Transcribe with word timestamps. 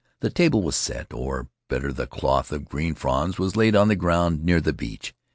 The 0.21 0.31
table 0.31 0.63
was 0.63 0.75
set 0.75 1.13
or, 1.13 1.49
better, 1.69 1.93
the 1.93 2.07
cloth 2.07 2.51
of 2.51 2.65
green 2.65 2.95
fronds 2.95 3.37
was 3.37 3.55
laid 3.55 3.75
on 3.75 3.87
the 3.87 3.95
ground 3.95 4.43
near 4.43 4.59
the 4.59 4.73
beach. 4.73 5.13